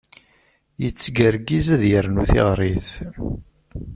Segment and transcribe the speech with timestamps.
[0.81, 2.89] Yettgergiz ad yernu tiɣrit.